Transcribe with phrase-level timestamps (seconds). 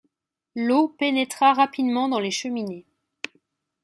[0.55, 2.87] L'eau pénétra rapidement dans les cheminées.